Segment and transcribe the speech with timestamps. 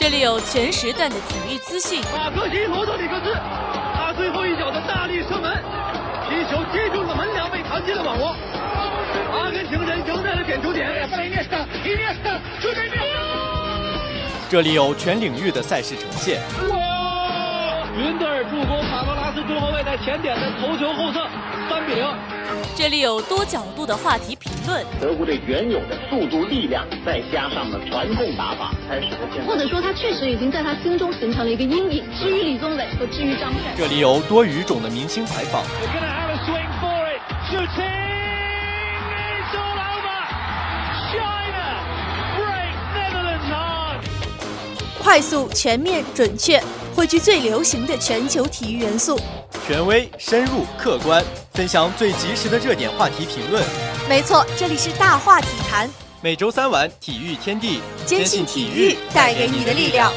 [0.00, 2.00] 这里有全时段的体育资讯。
[2.10, 3.34] 马克西罗德里克斯，
[3.94, 5.62] 他最后一脚的大力射门，
[6.26, 8.34] 皮球击中了门梁，被弹进了网窝。
[9.30, 10.88] 阿根廷人赢在了点球点。
[14.48, 16.40] 这里有全领域的赛事呈现。
[16.70, 17.86] 哇！
[17.94, 21.28] 云德尔助攻卡罗拉斯中后卫在前点的头球后侧，
[21.68, 22.08] 三比零。
[22.74, 24.86] 这里有多角度的话题评论。
[25.00, 29.46] 德国队原有的速度、力量，再加上了传控打法，才使得现在。
[29.46, 32.04] 或者说，他确实已经在他心中形成了一个阴影。
[32.18, 35.64] 至于李宗伟和至于张帅，这里有多语种的明星采访。
[45.02, 46.62] 快速、全面、准确，
[46.94, 49.18] 汇聚最流行的全球体育元素。
[49.66, 53.60] 权威、深入、客观，分享最及时的热点话题评论。
[54.10, 55.88] 没错，这里是大话体坛。
[56.20, 60.12] 每周三晚，体育天地，坚信体育带给你的力量。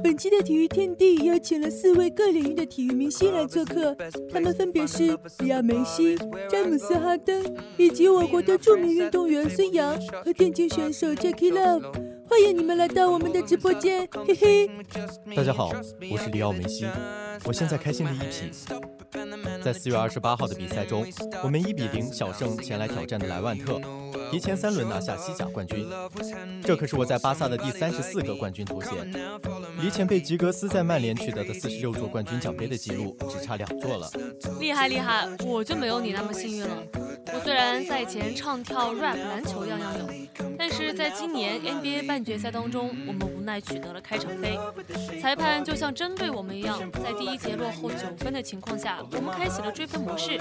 [0.00, 3.96] 本期的体育天地邀请了四位各领域的体育明星来做客，
[4.32, 6.16] 他们分别是里奥梅西、
[6.48, 7.44] 詹姆斯哈登，
[7.76, 11.82] 以及我国的著名运动员孙杨和电竞选手 Jackie Love。
[12.28, 14.70] 欢迎你们来到我们的直播间，嘿嘿。
[15.34, 15.72] 大家好，
[16.10, 16.86] 我是里奥梅西，
[17.44, 18.50] 我现在开心的一批。
[19.62, 21.06] 在四月二十八号的比赛中，
[21.42, 23.80] 我们一比零小胜前来挑战的莱万特。
[24.30, 25.86] 提前三轮拿下西甲冠军，
[26.62, 28.90] 这可是我在巴萨的第三十四个冠军头衔，
[29.80, 34.10] 离前辈吉格斯在曼联取得的四十六座冠军奖杯的记录只差两座了。
[34.60, 36.76] 厉害厉害，我就没有你那么幸运了。
[37.32, 40.06] 我虽然赛前唱跳、rap、篮球样样有，
[40.58, 44.58] 但是在今年 NBA 半决赛当中，我们无奈取得了开场飞。
[45.22, 50.38] 裁判就像针对我们一样，在第一节落后九分的情况下，我们开开启了追分模式。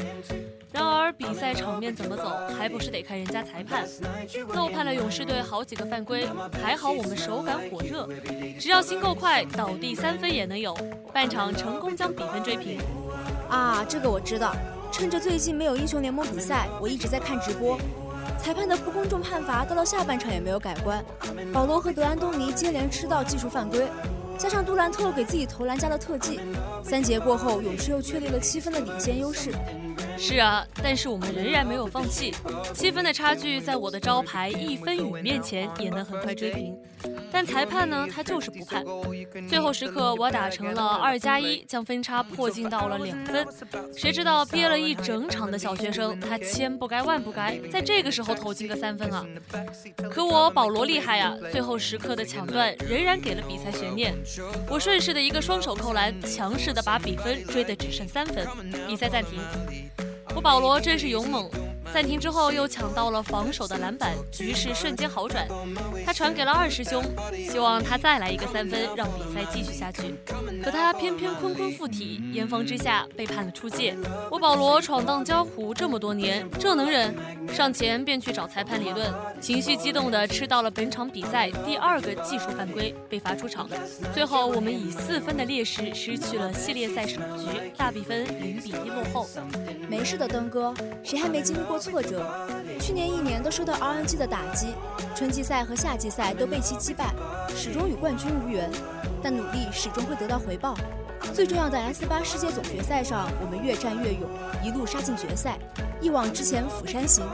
[0.73, 3.87] 然而比赛场面怎么走，还不是得看人家裁判。
[4.53, 6.27] 漏判了勇士队好几个犯规，
[6.61, 8.05] 还好我们手感火热，
[8.59, 10.77] 只要心够快，倒地三分也能有。
[11.13, 12.81] 半场成功将比分追平。
[13.49, 14.53] 啊，这个我知道。
[14.91, 17.79] 趁着最近没有英雄联盟比赛，我一直在看直播。
[18.37, 21.03] 裁判的不公正判罚到了下半场也没有改观，
[21.53, 23.87] 保罗和德安东尼接连吃到技术犯规，
[24.37, 26.39] 加上杜兰特给自己投篮加了特技，
[26.83, 29.51] 三节过后，勇士又确立了七分的领先优势。
[30.17, 32.33] 是啊，但是我们仍然没有放弃。
[32.73, 36.77] 七分的差距，在我的招牌一分雨面前也能很快追平。
[37.31, 38.83] 但裁判呢，他就是不判。
[39.47, 43.45] 最后时刻，我打成了二加一，将分差迫近到了两分。
[43.95, 49.25] 谁知道憋了一整场的小学生，他千不该万不该，在这个时候投进个三分啊！
[50.09, 54.15] 可我保罗厉害呀，最后时刻的抢断仍然给了比赛悬念。
[54.69, 58.47] 我顺势的一个双手扣篮，强势的把比分追得只剩三分，
[58.87, 59.39] 比赛暂停。
[60.35, 61.49] 我保罗真是勇猛。
[61.93, 65.47] 暂停之后，又抢到了防守的篮板，局势瞬间好转。
[66.05, 67.03] 他传给了二师兄，
[67.49, 70.15] 希望他再来一个三分，让比赛继续下去。
[70.63, 73.95] 可他偏偏坤坤附体，严防之下被判了出界。
[74.29, 77.15] 我保罗闯荡江湖这么多年，这能忍？
[77.53, 83.67] 上前便去找裁判理论，情绪激动的吃到了本场比赛第二个技术犯规，被罚出场。
[84.13, 89.27] 最后我们以四分的劣势失去了系列赛首局，大比分零比一落后。
[89.89, 92.25] 没事的，登哥，谁还没经历挫折，
[92.79, 94.67] 去年一年都受到 RNG 的打击，
[95.15, 97.13] 春季赛和夏季赛都被其击败，
[97.55, 98.69] 始终与冠军无缘。
[99.21, 100.75] 但努力始终会得到回报。
[101.33, 104.21] 最重要的 S 八世界总决赛上，我们越战越勇，
[104.63, 105.57] 一路杀进决赛，
[105.99, 107.25] 一往直前釜山行。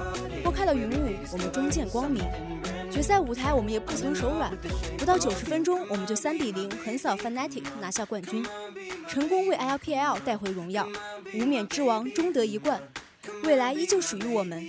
[0.41, 2.23] 拨开了云雾，我们终见光明。
[2.89, 4.51] 决赛舞台我们也不曾手软，
[4.97, 8.45] 不到九十分钟，我们就三比零横扫 Fnatic 拿下冠军，
[9.07, 10.87] 成功为 LPL 带回荣耀，
[11.33, 12.79] 无冕之王终得一冠。
[13.43, 14.67] 未来依旧属于我们。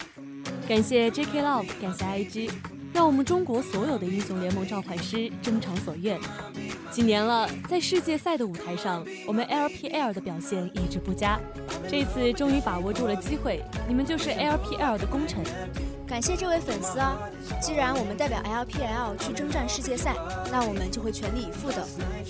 [0.68, 1.42] 感谢 J.K.
[1.42, 2.50] Love，感谢 I.G，
[2.92, 6.18] 让我们中国所有的英雄联盟召唤师争偿所愿。
[6.90, 11.38] 几年了，在世界赛的舞台上，我们 LPL 的表现一直不佳，
[11.88, 15.44] 这次终于把握住了机会，你们就是 LPL 的功臣。
[16.06, 17.18] 感谢这位粉丝啊！
[17.60, 20.14] 既然我们代表 LPL 去征战世界赛，
[20.52, 21.86] 那我们就会全力以赴的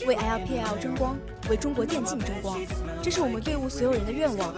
[0.07, 1.17] 为 LPL 争光，
[1.51, 2.59] 为中国电竞争光，
[3.03, 4.55] 这是我们队伍所有人的愿望。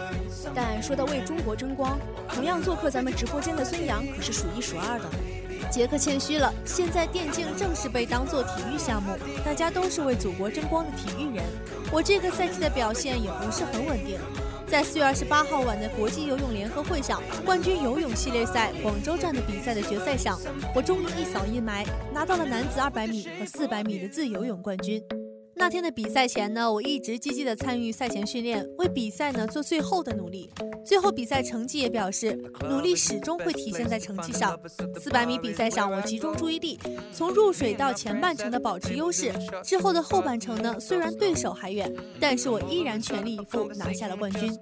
[0.54, 1.98] 但说到为中国争光，
[2.28, 5.06] 同样做客咱们直播间的孙杨可是数一数二的。
[5.70, 11.42] 杰克谦虚了，现在电竞正是被当做体育项目，大家都是为祖国争光的体育人。
[11.90, 14.18] 我这个赛季的表现也不是很稳定。
[14.68, 20.38] 在四月二十八号晚的国际游泳联合会上，冠军游泳系列赛广州站的比赛的决赛上，
[20.74, 25.00] 我终于一扫阴霾，拿到了男子二百米和四百米的自由泳冠军。
[25.66, 30.48] 那天的比赛前呢，我一直积极的参与赛前训练，为比赛呢做最后的努力。
[30.84, 32.40] 最后比赛成绩也表示，
[32.70, 34.56] 努力始终会体现在成绩上。
[35.00, 36.78] 四百米比赛上，我集中注意力，
[37.12, 39.32] 从入水到前半程的保持优势，
[39.64, 44.56] 之后的后半程呢，虽然对手还远，但是我依然全力以赴拿下了冠军。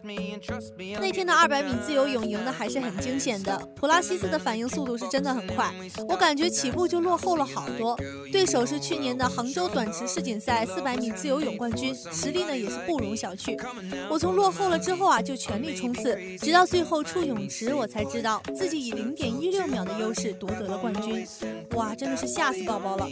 [0.98, 5.70] 那天的二百米自由泳赢的还是很惊险的，普拉西斯的反应速度是真的很快，
[6.08, 7.94] 我感觉起步就落后了好多。
[8.32, 13.58] 对手是去年的杭州短池世锦赛四百米自由泳冠军，实力呢也是不容小觑。
[14.10, 21.26] 我从落后了之后啊，就全力冲刺，直到最后出泳池，我才知道自己以零点一六秒的优势夺得了冠军。
[21.74, 23.08] 哇，真的是吓死宝宝了！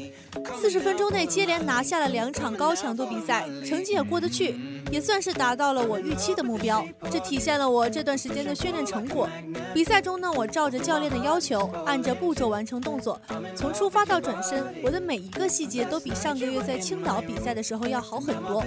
[0.61, 4.55] 四十分钟内接连拿下了两场高强度比赛，成绩也过得去，
[4.91, 6.85] 也算是达到了我预期的目标。
[7.11, 9.29] 这体现了我这段时间的训练成果。
[9.75, 13.21] 比赛中呢，我照着教练的要求，按着步骤完成动作，
[13.57, 18.65] 从出发到转身，我的每一个细节都比上个月在青岛比赛的时候要好很多。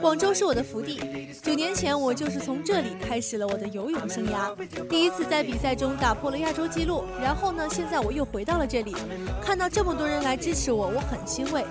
[0.00, 1.00] 广州是我的福地，
[1.42, 4.54] 九年前我就是从这里开始了我的游泳生涯，
[4.88, 8.94] 第一次在比赛中打破了亚洲纪录，然后呢，现在我又回到了这里，
[9.40, 11.64] 看到这么多人来支持我，我很欣慰。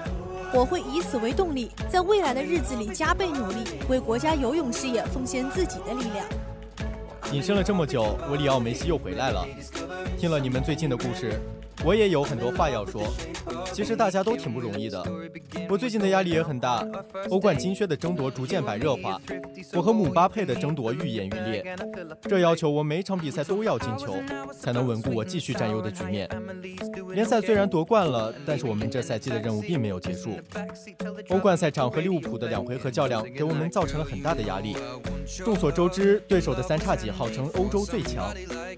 [0.53, 3.57] 我会以此为动力，在未来的日子里加倍努力，
[3.89, 6.25] 为国家游泳事业奉献自己的力量。
[7.33, 9.45] 隐身了这么久，我里奥梅西又回来了。
[10.17, 11.37] 听了你们最近的故事。
[11.83, 13.03] 我也有很多话要说。
[13.71, 15.03] 其实大家都挺不容易的，
[15.69, 16.85] 我最近的压力也很大。
[17.29, 19.21] 欧冠金靴的争夺逐渐白热化，
[19.73, 21.75] 我和姆巴佩的争夺愈演愈烈。
[22.23, 24.15] 这要求我每场比赛都要进球，
[24.51, 26.27] 才能稳固我继续占优的局面。
[27.13, 30.39] 联赛虽然夺冠了，但是我们这赛季的任务并没有结束。
[31.29, 34.75] 欧冠赛场和利物浦的两回合较量给我们造成了很大的压力。
[35.43, 38.33] 众所周知，对手的三叉戟号称欧洲最强，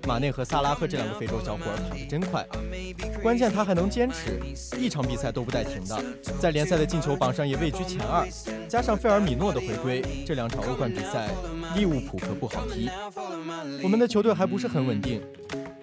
[0.08, 2.46] 马内和萨拉赫这两个非洲小伙儿跑得真快。
[3.22, 4.40] 关键他还能坚持，
[4.78, 6.04] 一场比赛都不带停的，
[6.40, 8.28] 在联赛的进球榜上也位居前二。
[8.68, 11.30] 加上费尔米诺的回归，这两场欧冠比赛，
[11.76, 12.90] 利物浦可不好踢。
[13.84, 15.22] 我们的球队还不是很稳定，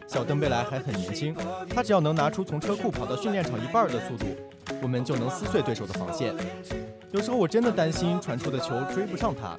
[0.07, 1.35] 小登贝莱还很年轻，
[1.69, 4.27] 他只要能拿出从车库跑到训练场一半的速度，
[4.83, 6.35] 我们就能撕碎对手的防线。
[7.13, 9.59] 有时候我真的担心传出的球追不上他。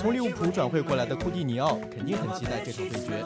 [0.00, 3.24] 从利物浦转会过来的库蒂尼奥肯定很期待这场对决。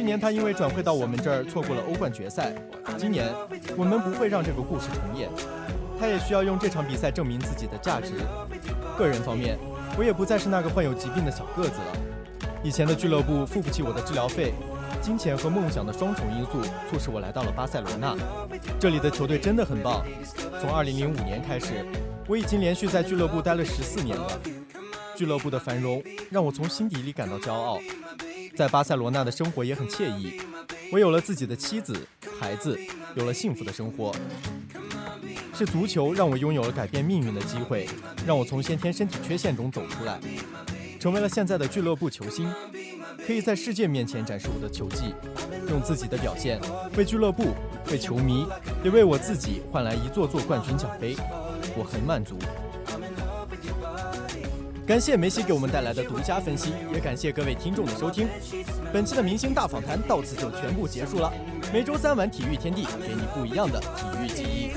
[0.00, 2.54] 去年他因为转会到我们这儿错过了欧冠决赛，
[2.96, 3.30] 今年
[3.76, 5.28] 我们不会让这个故事重演。
[5.98, 8.12] 他也需要用这场比赛证明自己的价值。
[8.96, 9.58] 个人方面，
[9.98, 11.92] 我也不再是那个患有疾病的小个子了。
[12.64, 14.54] 以前的俱乐部付不起我的治疗费，
[15.02, 18.16] 金钱和梦想的双重因素促使我来到了巴塞罗那。
[18.80, 20.02] 这里的球队真的很棒。
[20.62, 21.84] 从2005年开始，
[22.26, 24.40] 我已经连续在俱乐部待了十四年了。
[25.14, 27.78] 俱乐部的繁荣让我从心底里感到骄傲，
[28.60, 30.38] 在巴塞罗那的生活也很惬意。
[30.92, 31.96] 我有了自己的妻子、
[32.38, 32.78] 孩子，
[33.14, 34.14] 有了幸福的生活。
[35.54, 37.88] 是足球让我拥有了改变命运的机会，
[38.26, 40.20] 让我从先天身体缺陷中走出来，
[40.98, 42.52] 成为了现在的俱乐部球星，
[43.26, 45.14] 可以在世界面前展示我的球技，
[45.70, 46.60] 用自己的表现
[46.98, 47.54] 为俱乐部、
[47.90, 48.46] 为球迷，
[48.84, 51.16] 也为我自己换来一座座冠军奖杯，
[51.78, 52.36] 我很满足。
[54.90, 58.26] 感谢梅西给我们带来的独家分析，也感谢各位听众的收听。
[58.92, 61.32] 本期的明星大访谈到此就全部结束了。
[61.72, 64.72] 每周三晚体育天地，给你不一样的体育记忆。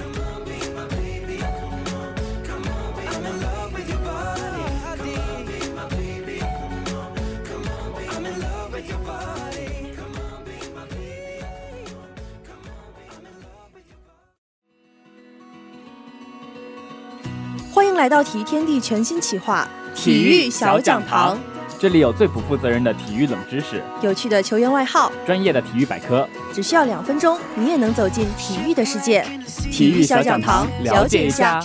[17.74, 19.68] 欢迎来到体育天地全新企划。
[20.04, 21.40] 体育小讲堂，
[21.80, 29.26] 这里有最不负责任的体育冷知识，有趣的球员外号，专业的体育百科，只需要两分钟，你也能走进体育的世界。
[29.72, 31.62] 体育小讲堂，了解一下。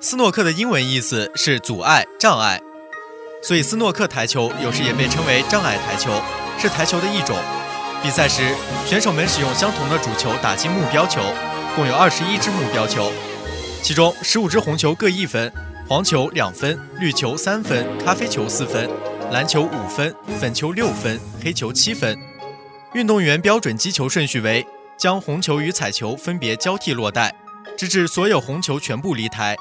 [0.00, 2.60] 斯诺克的英文意思是阻碍、障碍，
[3.42, 6.12] 所以斯诺克台球有时也被称为障碍台球，
[6.58, 7.34] 是台球的一种。
[8.02, 8.42] 比赛时，
[8.84, 11.22] 选手们使用相同的主球打击目标球，
[11.76, 13.12] 共有二十一支目标球，
[13.80, 15.50] 其中十五支红球各一分，
[15.88, 18.90] 黄球两分，绿球三分，咖啡球四分，
[19.30, 22.18] 蓝球五分，粉球六分，黑球七分。
[22.92, 24.66] 运动员标准击球顺序为：
[24.98, 27.32] 将红球与彩球分别交替落袋，
[27.78, 29.56] 直至所有红球全部离台，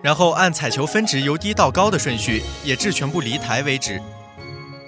[0.00, 4.00] 然后按彩球分值由低到高的顺序，也至全部离台为止。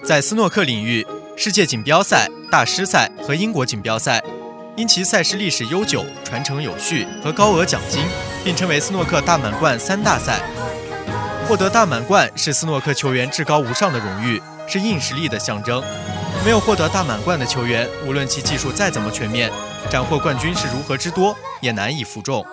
[0.05, 1.05] 在斯诺克领域。
[1.35, 4.21] 世界锦标赛、大师赛和英国锦标赛，
[4.77, 8.05] 因其赛事历史悠久、传承有序和高额奖金，
[8.43, 10.41] 并称为斯诺克大满贯三大赛。
[11.47, 15.83] 获得大满贯是斯诺克球员至高无上的荣誉，是硬实力的象征。
[16.45, 19.51] 没有获得大满贯的球员，无论其技术再怎么全面，
[19.89, 22.45] 斩获冠军是如何之多，也难以服众。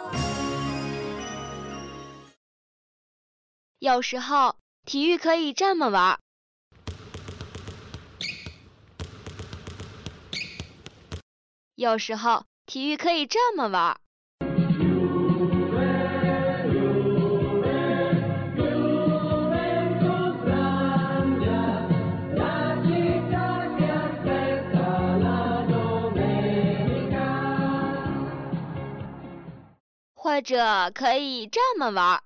[3.79, 6.19] 有时候，体育可以这么玩。
[11.81, 13.99] 有时候，体育可以这么玩。
[30.15, 32.23] 或者可以这么玩。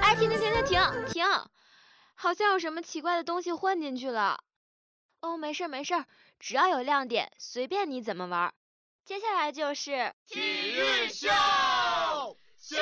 [0.00, 1.24] 哎，停停停停停停！
[2.24, 4.38] 好像有什么奇怪的东西混进去了。
[5.20, 6.06] 哦，没事没事，
[6.40, 8.50] 只要有亮点，随便你怎么玩。
[9.04, 11.28] 接下来就是体育秀
[12.58, 12.76] 秀。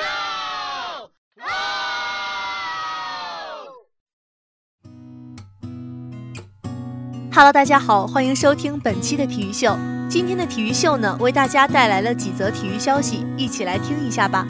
[7.35, 9.77] Hello，大家好，欢迎收听本期的体育秀。
[10.09, 14.47] 今天的体育秀呢，为大家带来了几则体育消息，一起来听一下吧。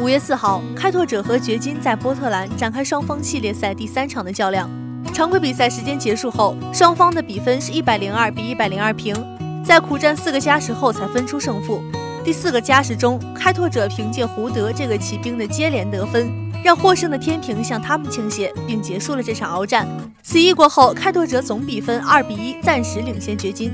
[0.00, 4.70] 五月四号，开拓者和掘金在波特兰展开双方系列赛第三场的较量。
[5.12, 9.16] 常规比赛时间结束后，双方的比分是一百零二比一百零二平，
[9.64, 11.82] 在苦战四个加时后才分出胜负。
[12.24, 16.30] 第四个加时中，开拓者凭借胡德这个骑兵的接连得分。
[16.64, 19.86] 让获胜的天平向他们倾斜，并结束了这场鏖战。
[20.22, 23.72] 此役过后，开拓者总比分二比一暂时领先掘金。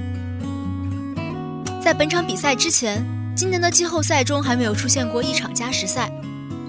[1.83, 3.03] 在本场比赛之前，
[3.37, 6.09] 今年的季后赛中还没有出现过一场加时赛。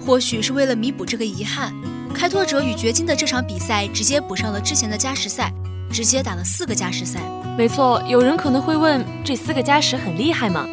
[0.04, 1.72] 或许是为了弥补这个遗憾，
[2.14, 5.52] 开拓者与掘金的这场比赛直接补上了之前的加时赛，
[5.92, 7.20] 直接打了四个加时赛。
[7.56, 10.66] 没错，有人可能会问，这四个加时很厉害吗？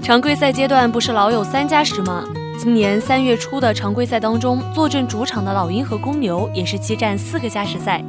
[0.00, 2.24] 常规赛阶段不是老有三加时吗？
[2.58, 8.04] 今年三月初的常规赛当中，坐镇主场的老鹰和公牛也是激战四个加时赛，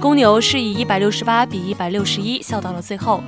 [0.00, 3.22] 公牛是以一百六十八比一百六十一笑到了最后。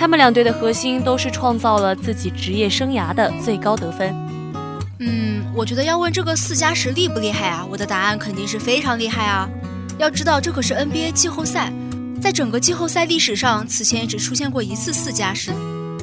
[0.00, 4.08] 他们两队的核心都是创造了自己职业生涯的最高得分。
[4.98, 7.66] 嗯，我觉得要问这个四加十厉不厉害啊？
[7.70, 9.46] 我的答案肯定是非常厉害啊！
[9.98, 11.70] 要知道这可是 NBA 季后赛，
[12.18, 15.52] 在整个季后赛历史上，此前也只出现过一次四加十，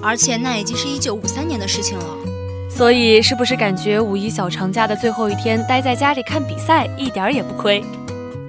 [0.03, 2.05] 而且那已经是一九五三年的事情了。
[2.69, 7.83] 所以，是不是感觉五一小长假的最后一天待在家里看比赛一点儿也不亏？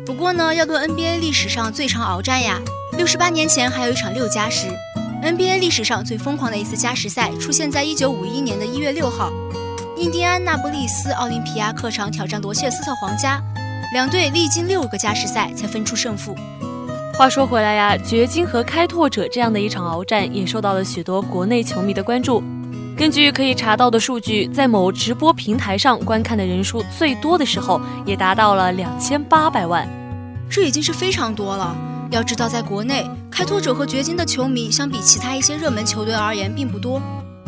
[0.04, 2.60] 不过呢，要论 NBA 历史上最长鏖战呀，
[2.98, 4.66] 六十八年前还有一场六加十。
[5.28, 9.30] NBA 历史上最疯狂的一次加时赛出现在一九五一年的一月六号，
[9.98, 13.38] 印第安纳波利斯奥林匹亚客场挑战罗切斯特皇家，
[13.92, 16.34] 两队历经六个加时赛才分出胜负。
[17.12, 22.42] 话说回来呀，掘金和开拓者这样的一场鏖战也受到了许多国内球迷的关注。
[22.96, 29.86] 根据可以查到的数据，在某直播平台上观看的人数最多的时候，也达到了两千八百万，
[30.48, 31.76] 这已经是非常多了。
[32.10, 37.00] 要知道，在国内，开拓者和掘金的球迷相比其他一些热门球队而言并不多，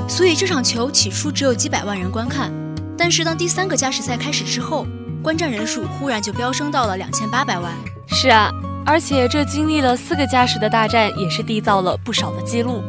[0.08, 2.52] 所以这场球起初只有几百万人观看。
[2.96, 4.86] 但是当第三个加时赛开始之后，
[5.22, 7.72] 观战人数忽然就飙升到了两千八百万。
[8.06, 8.50] 是啊，
[8.84, 12.82] 而且这经历了四个加时的大战，也是缔造了不少的记录。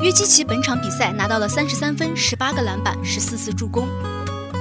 [0.00, 3.88] 约基奇本场比赛拿到了三十三分、十八个篮板、十四次助攻，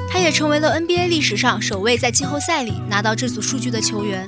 [0.10, 4.26] 他也成为了 NBA 历史上首位在季后赛里拿到这组数据的球员。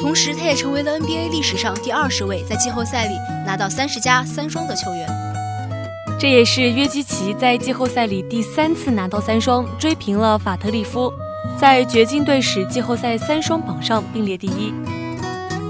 [0.00, 3.14] 同时，他也成为了 NBA 历史上第二十位在季后赛里
[3.46, 5.06] 拿到三十加三双的球员。
[6.18, 11.12] 这也是约基奇在季后赛里第三次拿到三双，追平了法特利夫，
[11.58, 14.72] 在掘金队史季后赛三双榜上并列第一。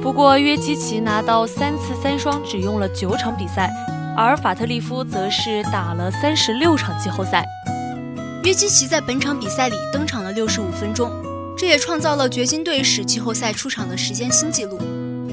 [0.00, 3.68] 不过，约基奇拿到三次三双只用了九场比赛。
[4.16, 7.46] 而法特利夫则是打了三十六场季后赛。
[8.42, 11.10] 约基奇在本场比赛里登场了六十五分钟，
[11.60, 14.80] 这也创造了掘金队史季后赛出场的时间新纪录。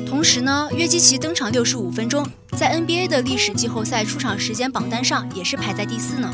[0.06, 6.30] 同时呢，约基奇登场六十五分钟，在 NBA 的历史季后赛出场时间榜单上也是排在第四呢。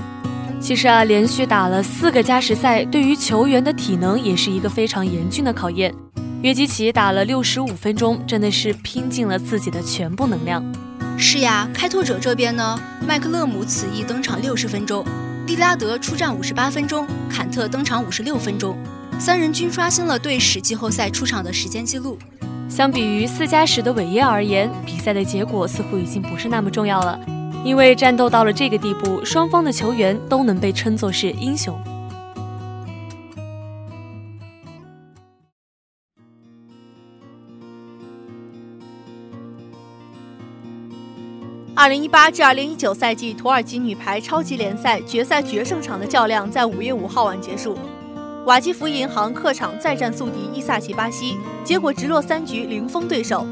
[0.59, 5.93] 其实啊，连续打了四个加时赛，对于球员的体能也是一个非常严峻的考验。
[6.41, 10.65] 约基奇打了六十五分钟，真的是拼尽了自己的全部能量。
[11.19, 15.05] 是呀，开拓者这边呢，麦克勒姆此役登场六十分钟，
[15.45, 18.75] 利拉德出战五十八分钟，坎特登场五十六分钟，
[19.20, 22.17] 三人均刷新了队史季后赛出场的时间记录。
[22.70, 27.20] 相比于四加十的伟业而言，比赛的结果似乎已经不是那么重要了，
[27.63, 31.79] 因为战斗到了这个地步，双方的球员都能被称作是英雄。
[41.75, 47.77] 二零一八至二零一九赛季土耳其女排超级联赛决赛决胜场的较量在五月五号晚结束。
[48.45, 53.47] 瓦基弗银行客场再战宿敌伊萨奇巴西，结果直落三局零封对手，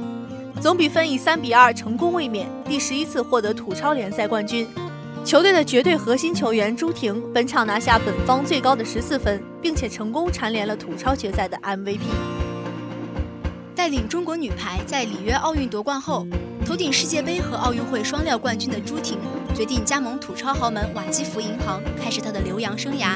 [0.60, 4.68] 总比分以三比二成功卫冕，第十一次获得土超联赛冠军。
[5.24, 12.02] 球队的绝对核心球员朱婷本场拿下本方最高的十四分，并且成功蝉联了土超决赛的 MVP。
[13.74, 16.28] 带领中国女排在里约奥运夺冠后，
[16.66, 19.18] 头顶世界杯和奥运会双料冠军的朱婷，
[19.56, 23.16] 决定加盟土超豪门瓦基弗银行，开始她的留洋生涯。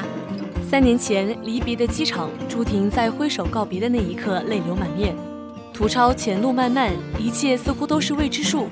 [0.68, 5.14] 三年前离别的机场，朱婷在挥手告别的那一刻，泪流满面。
[5.72, 8.66] 土超前路漫漫，一切似乎都是未知数。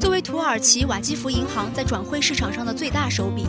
[0.00, 3.46] 作为土耳其瓦基弗银行在转会市场上的最大手笔，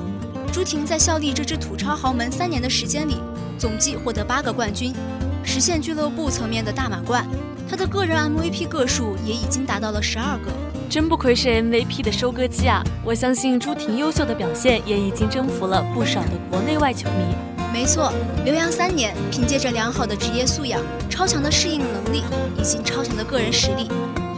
[0.51, 3.15] 朱婷在效力这支土超豪门三年的时间里，
[3.57, 4.93] 总计获得八个冠军，
[5.41, 7.25] 实现俱乐部层面的大满贯。
[7.65, 10.51] 她的个人 MVP 个数也已经达到了十二个，
[10.89, 12.83] 真不愧是 MVP 的收割机啊！
[13.05, 17.54] 我相信朱婷优秀的表现也已经征服了不少的国内外球迷。
[17.75, 18.09] 没错，
[18.45, 22.23] 留洋三年，凭借着良好的职业素养、超强的适应能力
[22.57, 23.89] 以及超强的个人实力。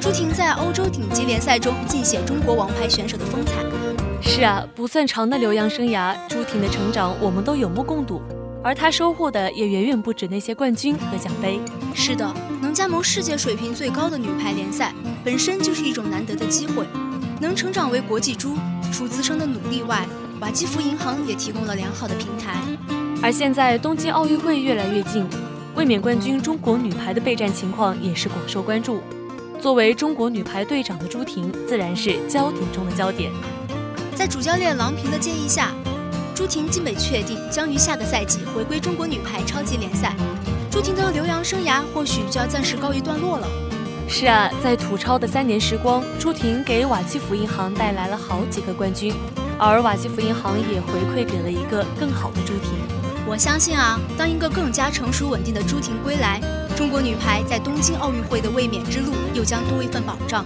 [0.02, 3.54] 朱婷在欧洲顶级联赛中尽显中国王牌选手的风采。
[4.24, 8.20] 是啊，不算长的留洋生涯，朱婷的成长我们都有目共睹，
[8.64, 11.60] 而她收获的也远远不止那些冠军和奖杯。
[11.94, 12.28] 是的，
[12.60, 14.92] 能加盟世界水平最高的女排联赛，
[15.24, 16.88] 本身就是一种难得的机会。
[17.40, 18.58] 能成长为国际猪，
[18.92, 20.08] 除自身的努力外，
[20.40, 22.56] 瓦基弗银行也提供了良好的平台。
[23.22, 25.28] 而现在东京奥运会越来越近，
[25.76, 29.02] 卫冕冠军中国女排的备战情况也是广受关注。
[29.60, 33.32] 作为中国女排队长的朱婷，自然是焦点中的焦点。
[34.16, 35.74] 在主教练郎平的建议下，
[36.36, 40.16] 朱婷基本确定将于下个赛季回归中国女排超级联赛。
[40.72, 43.48] 朱婷的留洋生涯或许就要暂时告一段落了。
[44.08, 49.12] 是啊，在土超的三年时光，朱婷给瓦基弗银行带来了好几个冠军，
[49.58, 52.72] 而瓦基弗银行也回馈给了一个更好的朱婷。
[53.30, 56.40] 我相信啊，当一个更加成熟稳定的朱婷归来。
[56.78, 60.46] 中国女排在东京奥运会的卫冕之路又将多一份保障。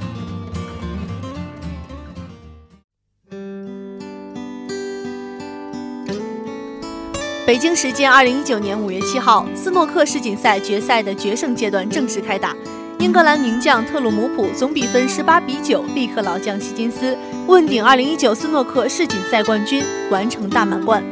[7.45, 12.55] 北京时间二零一九年五月七号，斯诺克世锦赛决赛的决胜阶段正式开打。
[12.97, 17.15] 英格兰名将特鲁姆普总比分十八比九力克老将希金斯，
[17.45, 21.03] 问鼎二零一九斯诺克世锦赛冠军，完成大满贯。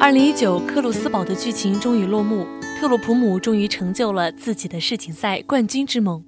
[0.00, 2.46] 二零一九克鲁斯堡的剧情终于落幕。
[2.80, 6.24] 特鲁普姆终于成就了自己的世锦赛冠军之梦。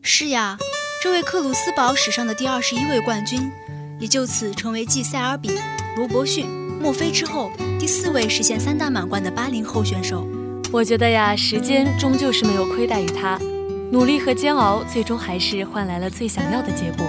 [0.00, 0.56] 是呀，
[1.02, 3.50] 这位克鲁斯堡史上的第二十一位冠军，
[3.98, 5.50] 也就此成为继塞尔比、
[5.96, 6.46] 罗伯逊、
[6.80, 10.24] 墨菲之后第四位实现三大满贯的八零后选手。
[10.72, 13.36] 我觉得呀，时间终究是没有亏待于他，
[13.90, 17.04] 努力和煎熬最终还是换来了最想要的结果。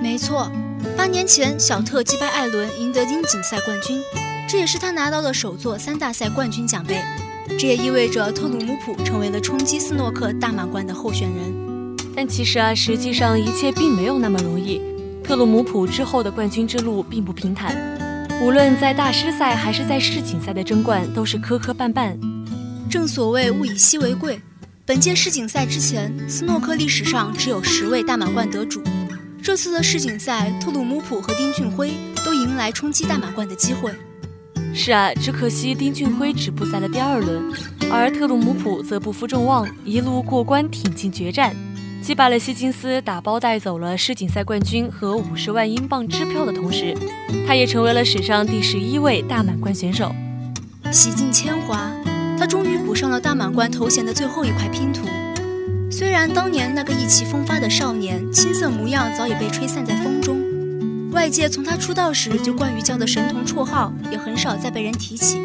[0.00, 0.48] 没错，
[0.96, 4.00] 八年前小特击败艾伦赢得英锦赛冠军，
[4.48, 7.02] 这也是他拿到的首座三大赛冠军奖杯。
[7.58, 11.96] 这也意味着特鲁姆普成为了冲击斯诺克大满贯的候选人。
[12.14, 14.80] 但其实啊，实际上一切并没有那么容易。
[15.22, 17.76] 特鲁姆普之后的冠军之路并不平坦，
[18.40, 22.16] 无论在大师赛还是在世锦赛的争冠都是磕磕绊绊。
[22.88, 24.40] 正所谓物以稀为贵，
[24.84, 28.80] 本届世锦赛之前，斯诺克历史上只有十位大满贯得主。
[29.42, 31.90] 这次的世锦赛，特鲁姆普和丁俊晖
[32.24, 33.92] 都迎来冲击大满贯的机会。
[34.78, 37.42] 是啊，只可惜丁俊晖止步在了第二轮，
[37.90, 41.56] 而特鲁姆普则不负众望，一路过关挺进决战，
[42.02, 46.94] 击败了希金斯，打包带走了世锦赛冠军和五十万英镑支票的同时，
[47.48, 50.14] 他也成为了史上第十一位大满贯选手。
[50.92, 51.90] 洗尽铅华，
[52.38, 55.06] 他终于补上了大满贯头衔的最后一块拼图。
[55.90, 60.36] 虽然当年那个意气风发的少年，青涩模样早已被吹散在风中。
[61.16, 65.38] 外界从他出道时就惯于叫的神童绰号，也很少再被人提起。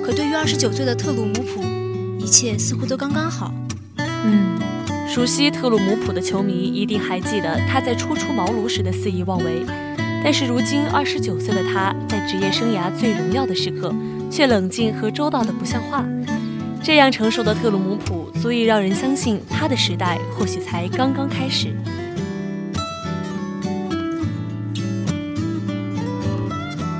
[0.00, 1.60] 可对于二十九岁的特鲁姆普，
[2.20, 3.52] 一切似乎都刚刚好。
[3.98, 4.56] 嗯，
[5.08, 9.66] 熟悉特鲁姆普的球迷一定还记得他在初出茅庐时的肆意妄为，
[10.22, 13.92] 但是如今二十九岁的他，在职业生涯最荣耀的时刻，
[14.30, 16.06] 却冷静和周到的不像话。
[16.80, 21.74] 这样成熟的特鲁姆普，足以让人相信他的时代或许才刚刚开始。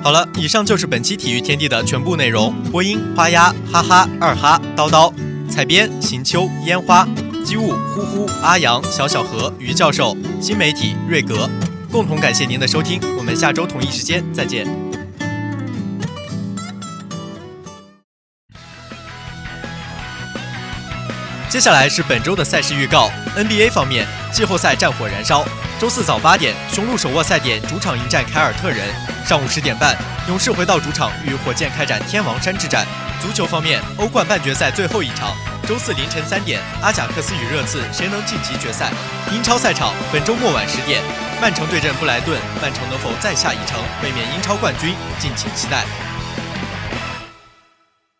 [0.01, 2.55] 好了，以上就是本期体育天地的全部内容。
[2.71, 5.13] 播音：花鸭、哈哈、二哈、叨叨；
[5.51, 7.07] 采编：行秋、烟花；
[7.45, 11.51] 机务：呼呼、阿阳、小小何、于教授；新媒体：瑞格。
[11.93, 14.67] 共同感谢您的收听，我们下周同一时间再见。
[21.51, 23.11] 接下来是本周的赛事预告。
[23.37, 25.45] NBA 方面，季后赛战火燃烧。
[25.79, 28.85] 周四早八点，雄鹿手握赛点主场迎战凯尔特人；
[29.25, 32.85] 上午十点半，勇士回到主场与火箭开展天王山之战。
[33.23, 35.37] 足球方面，欧冠半决赛最后一场，
[35.69, 38.91] 周四凌晨三点，阿贾克斯与热刺，谁能晋级决赛？
[39.33, 41.01] 英超赛场，本周末晚十点，
[41.41, 44.97] 曼城对阵布莱顿，曼城能否再下一城，卫冕英超冠军？
[45.21, 45.85] 敬请期待。